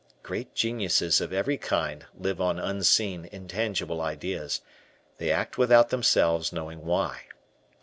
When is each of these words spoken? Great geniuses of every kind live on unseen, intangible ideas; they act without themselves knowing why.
Great 0.23 0.55
geniuses 0.55 1.21
of 1.21 1.31
every 1.31 1.59
kind 1.59 2.07
live 2.17 2.41
on 2.41 2.57
unseen, 2.57 3.29
intangible 3.31 4.01
ideas; 4.01 4.61
they 5.19 5.29
act 5.29 5.59
without 5.59 5.89
themselves 5.89 6.51
knowing 6.51 6.83
why. 6.83 7.25